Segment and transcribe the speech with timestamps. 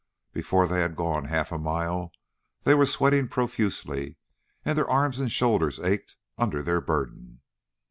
[0.33, 2.11] Before they had gone half a mile,
[2.63, 4.17] they were sweating profusely
[4.65, 7.41] and their arms and shoulders ached under their burden.